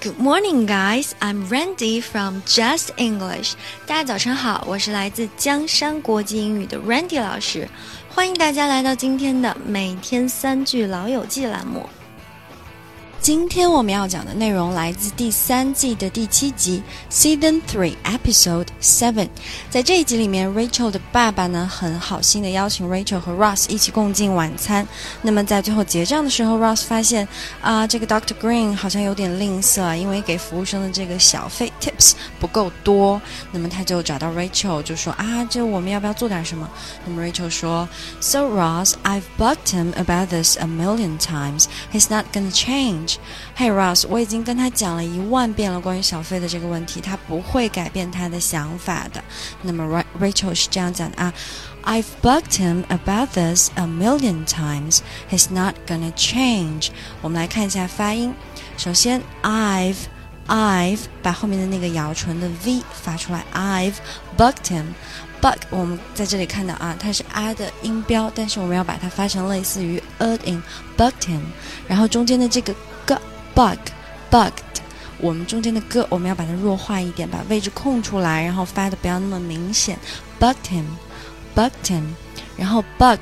[0.00, 1.12] Good morning, guys.
[1.20, 3.54] I'm Randy from Just English.
[3.86, 7.68] 大家早上好，我是来自江山国际英语的 Randy 老师，
[8.08, 11.88] 欢迎大家来到今天的每天三句老友记栏目。
[13.28, 19.28] 今天我们要讲的内容来自第三季的第七集，Season Three Episode Seven。
[19.68, 24.88] 在这一集里面，Rachel 的爸爸呢很好心的邀请 Rachel 和 Ross 一起共进晚餐。
[25.20, 27.28] 那么在最后结账的时候，Ross 发现
[27.60, 33.20] 啊，这个 Doctor Green 好像有点吝啬，因为给服务生的这个小费 Tips 不够多。
[33.52, 36.66] 那么他就找到 Rachel 就说啊，这我们要不要做点什么？
[37.04, 37.86] 那么 Rachel 说
[38.20, 41.66] ，So Ross, I've bugged him about this a million times.
[41.92, 43.17] He's not gonna change.
[43.56, 49.22] Hey Ross，我已经跟他讲了一万遍了关于小费的这个问题，他不会改变他的想法的。
[49.62, 51.32] 那么 Rachel 是这样讲的啊
[51.84, 55.00] ，I've bugged him about this a million times.
[55.30, 56.88] He's not gonna change.
[57.20, 58.34] 我们来看一下发音。
[58.76, 59.96] 首先，I've
[60.46, 63.96] I've 把后面的那个咬唇的 v 发出来，I've
[64.36, 64.84] bugged him。
[65.40, 70.60] bug 我们在这里看到啊，它是 I 的音标，但是我们要把它发成类似于 a 的音
[70.96, 71.42] ，bugged him。
[71.86, 72.74] 然后中间的这个
[73.58, 73.76] bug
[74.30, 74.52] bugged，
[75.18, 79.98] 我们中间的 g 我们要把它弱化一点，把位置空出来，然后发的不要那么明显
[80.38, 82.04] ，bugged him，bugged him。
[82.56, 83.18] 然后 bugged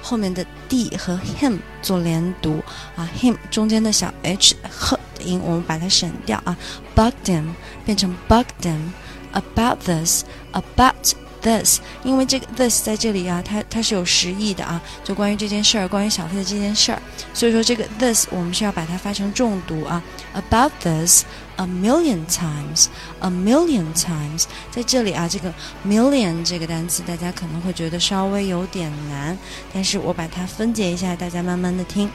[0.00, 2.62] 后面的 d 和 him 做连读
[2.94, 6.56] 啊，him 中间的小 h 呵的音我们把它省掉啊
[6.94, 7.48] ，bugged him
[7.84, 8.92] 变成 bugged him。
[9.32, 17.00] About this, about this，因为这个 this 在这里啊，它它是有实意的啊，就关于这件事儿，关于小费的这件事儿，
[17.32, 20.02] 所以说这个 this 我们是要把它发成重读啊。
[20.34, 21.24] About this
[21.56, 22.86] a million times,
[23.18, 25.52] a million times，在这里啊，这个
[25.86, 29.36] million 这个单词大家可能会觉得稍微有点难，
[29.72, 32.10] 但是我把它分解一下，大家慢慢的听。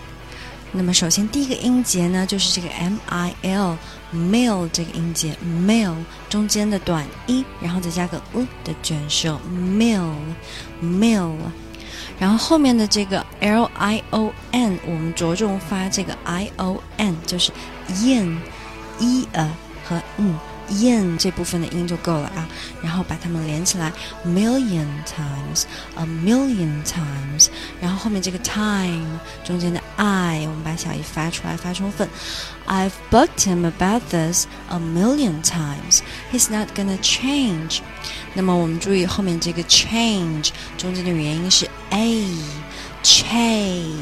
[0.71, 3.77] 那么首先第一个音节呢，就是这个 m i l
[4.13, 5.93] mil 这个音节 mil
[6.29, 10.11] 中间的短一，然后再加个 u 的卷舌 mil
[10.81, 11.33] mil，
[12.19, 17.51] 然后后面的这个 l i o n 我们着重发这个 i o n，就是
[17.87, 18.37] in
[18.99, 19.49] e a
[19.83, 20.37] 和嗯。
[20.70, 22.48] yin 这部分的音就够了啊，
[22.82, 23.92] 然后把它们连起来，
[24.24, 27.48] million times，a million times，
[27.80, 32.08] 然后后面这个 time 中间的 i，我们把小 i 发出来，发充分。
[32.68, 36.02] I've bugged him about this a million times.
[36.32, 37.80] He's not gonna change.
[38.34, 43.96] 那么我们注意后面这个 change 中间的元音是 a，change，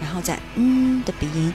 [0.00, 1.52] 然后再嗯的鼻音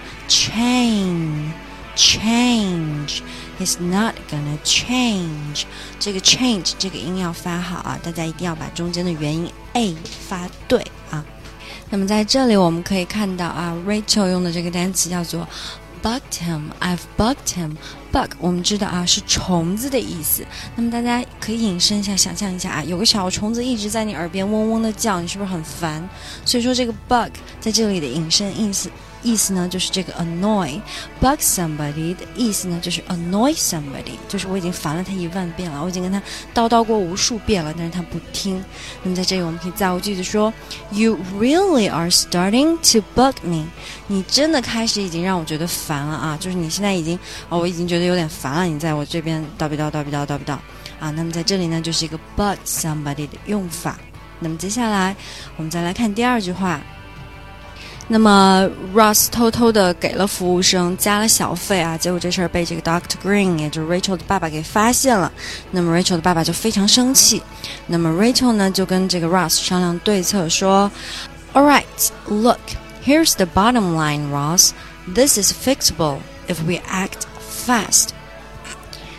[1.96, 3.22] ，change，change。
[3.58, 5.64] He's not gonna change。
[5.98, 9.96] 这个 change 这个音要发好啊，大家一定要把中间的元音 a
[10.28, 11.24] 发对啊。
[11.88, 15.48] 那么在这里我们可以看到啊，Rachel 用的这个单词叫做
[16.02, 16.64] bugged him。
[16.80, 17.76] I've bugged him。
[18.12, 20.44] bug 我们知道啊是虫子的意思。
[20.74, 26.06] 那么大家可以引申一下，想象一下啊，有个小虫子一直在你耳边嗡嗡的叫，你是不是很烦？
[26.44, 28.90] 所以说这个 bug 在这里的引申意思。
[29.26, 36.22] 意思呢，就是这个 annoy，bug somebody 的意思呢，就是 annoy somebody，就是我已经烦了他一万遍了，我已经跟他
[36.54, 38.64] 叨叨过无数遍了，但是他不听。
[39.02, 40.54] 那么在这里，我们可以造个句子说
[40.92, 43.66] ：You really are starting to bug me。
[44.06, 46.36] 你真的开始已经让我觉得烦了啊！
[46.38, 50.52] 就是你现在已经啊，我已经觉得有点烦了，你在我这边叨逼叨叨逼叨叨逼叨
[51.00, 51.10] 啊。
[51.10, 53.98] 那么在这里呢，就是一个 bug somebody 的用法。
[54.38, 55.16] 那么接下来，
[55.56, 56.80] 我们再来看第二句话。
[58.07, 65.31] 那么，Ross 偷偷的给了服务生加了小费啊，结果这事儿被这个 Doctor Green，也就是 Rachel 的爸爸给发现了。
[65.71, 67.41] 那么 Rachel 的爸爸就非常生气。
[67.87, 71.83] 那么 Rachel 呢就跟这个 Ross 商量对策，说：“All right,
[72.27, 72.59] look,
[73.05, 74.71] here's the bottom line, Ross.
[75.13, 76.17] This is fixable
[76.47, 77.25] if we act
[77.65, 78.09] fast.”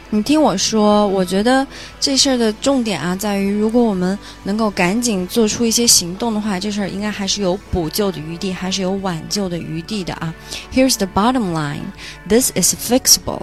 [0.09, 1.68] 你听我说，我觉得
[2.00, 10.34] 这事儿的重点啊，在于如果我们能够赶紧做出一些行动的话，这事儿应该还是有补救的余地，还是有挽救的余地的啊。
[10.73, 11.81] Here's the bottom line:
[12.29, 13.41] this is fixable.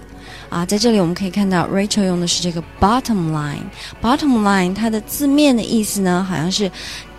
[0.48, 3.64] 啊，在这里我们可以看到，Rachel 用的是这个 bottom line。
[4.00, 6.70] bottom line 它的字面的意思呢，好像是。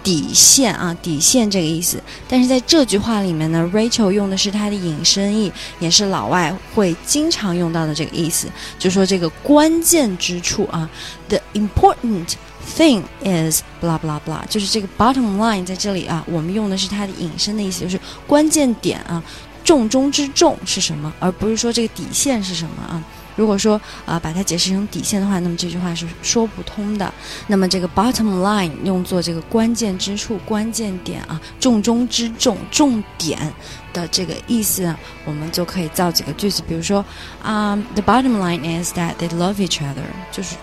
[0.05, 2.01] 底线啊，底线这个意思。
[2.29, 8.47] 但是在这句话里面呢，Rachel 用的是它的引申义，也是老外会经常用到的这个意思，
[8.77, 10.87] 就说这个关键之处啊
[11.27, 12.33] ，the important
[12.77, 19.23] thing is blah blah blah，就是这个 bottom line 在这里啊，我们用的是它的引申的意思，就是关键点啊，
[19.65, 23.03] 重中之重是什么，而不是说这个底线是什么啊。
[23.35, 27.13] 如果说啊把它解释成底线的话，那么这句话是说不通的。
[27.47, 33.51] 那么这个 bottom line 用作这个关键之处、关键点啊，重中之重、重点
[33.91, 34.95] 的这个意思，
[35.25, 37.03] 我们就可以造几个句子，比如说
[37.43, 40.55] 啊，the bottom line is that they love each other，就是。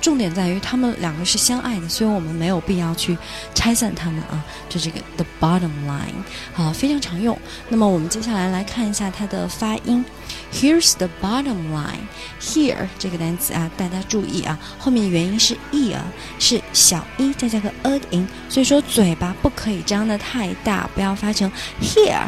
[0.00, 3.16] 重点在于他们两个是相爱的，所以我们没有必要去
[3.54, 4.44] 拆散他们啊。
[4.68, 6.14] 就这个 the bottom line，
[6.52, 7.36] 好，非常常用。
[7.68, 10.04] 那么我们接下来来看一下它的发音。
[10.52, 15.98] Here's the bottom line，here 这个单词啊，大家注意啊，后面的元音是 ear，
[16.38, 21.50] 是小一再加个 a 的音，所以说嘴巴不可以张得太大，不要发成
[21.82, 22.22] here，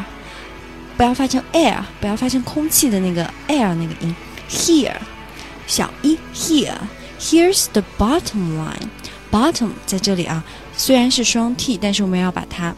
[0.97, 4.15] 不要发成 air，不要发成空气的那个 air 那个音。
[4.49, 4.95] Here，
[5.65, 6.75] 小一 here。
[7.21, 8.89] Here's the bottom line.
[9.31, 10.43] Bottom 在这里啊，
[10.75, 12.75] 虽然是双 t，但是我们要把它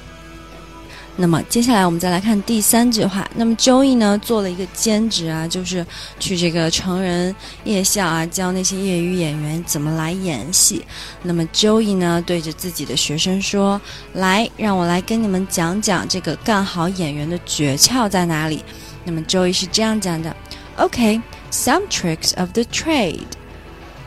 [1.20, 3.28] 那么接下来我们再来看第三句话。
[3.36, 5.84] 那么 Joey 呢做了一个兼职啊，就是
[6.20, 10.86] 去这个成人夜校啊，教那些业余演员怎么来演戏。
[11.24, 13.82] 那么 Joey 呢对着自己的学生说
[14.14, 18.64] ：“来，让我来跟你们讲讲这个干好演员的诀窍在哪里。”
[19.04, 20.36] 那么 Joey 是这样讲的
[20.76, 23.26] ：“OK，some tricks of the trade。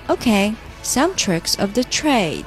[0.07, 2.45] OK，some tricks of the trade。”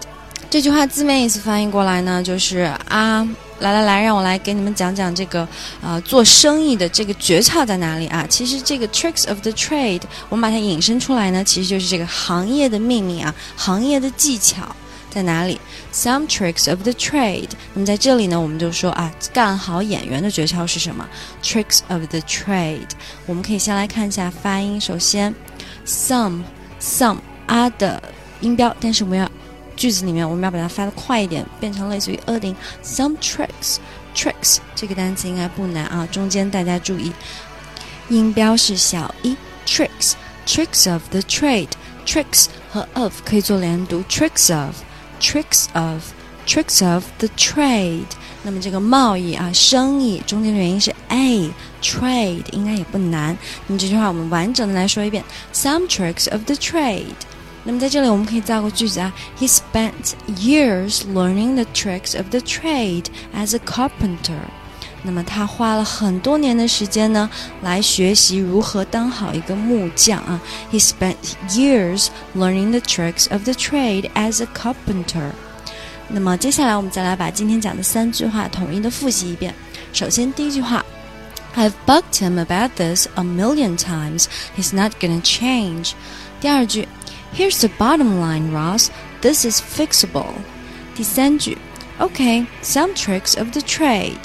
[0.50, 3.28] 这句话字面意思翻译过来呢，就是啊。
[3.64, 5.48] 来来来，让我来给你们讲讲这个，
[5.82, 8.28] 呃，做生意的这个诀窍在哪里啊？
[8.30, 14.76] 其实这个 tricks of the trade，我们把它引申出来呢，其实就是这个行业的秘密啊，行业的技巧
[15.10, 15.58] 在哪里
[15.94, 17.52] ？Some tricks of the trade。
[17.74, 21.08] 那么在这里呢，我们就说啊，干好演员的诀窍是什么
[21.42, 22.90] ？Tricks of the trade。
[23.26, 25.34] 我们可以先来看一下发音，首先
[25.88, 28.04] ，some，some 啊的
[28.42, 29.32] 音标，但是我们要。
[29.76, 33.78] 句子里面我们要把它发的快一点，变成类似于 adding some tricks
[34.16, 36.08] tricks 这个单词应该不难啊。
[36.12, 37.12] 中间大家注意，
[38.10, 39.36] 音标是小一
[39.66, 40.14] tricks
[40.46, 41.70] tricks of the trade
[42.06, 44.76] tricks 和 of 可以做连读 tricks of
[45.20, 46.04] tricks of
[46.46, 48.06] tricks of the trade。
[48.44, 51.50] 那么这个贸易啊，生意中间的元音是 a
[51.82, 53.38] trade 应该也不难。
[53.68, 55.24] 那么这句话我们完整的来说一遍
[55.54, 57.16] ：Some tricks of the trade。
[57.65, 64.41] 那么在这里我们可以造个句子啊，He spent years learning the tricks of the trade as a carpenter。
[65.03, 67.29] 那么他花了很多年的时间呢，
[67.63, 70.41] 来学习如何当好一个木匠啊。
[70.73, 71.17] He spent
[71.51, 75.33] years learning the tricks of the trade as a carpenter。
[76.09, 79.55] 那么接下来我们再来把今天讲的三句话统一的复习一遍。
[79.93, 80.85] 首先第一句话，
[81.55, 84.25] I've bugged him about this a million times.
[84.57, 85.93] He's not gonna change。
[86.41, 86.89] 第二句。
[87.36, 88.90] Here's the bottom line, Ross.
[89.22, 90.34] This is fixable.
[90.96, 91.58] 第三句
[91.98, 94.18] ，OK, some tricks of the trade.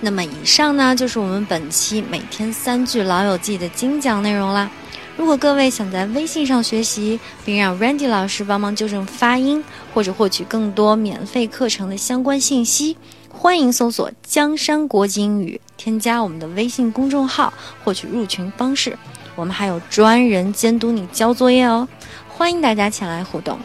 [0.00, 4.70] 那么以上呢，就是我们本期每天三句老友记的精讲内容啦。
[5.16, 12.96] 如果各位想在微信上学习，并让 Randy 老师帮忙纠正发音，或者获取更多免费课程的相关信息，
[13.28, 18.96] 欢迎搜索“江山国际英语”，添加我们的微信公众号，获取入群方式。
[19.38, 21.86] 我们还有专人监督你交作业哦，
[22.28, 23.56] 欢迎大家前来互动。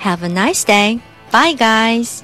[0.00, 1.00] Have a nice day,
[1.32, 2.20] bye guys.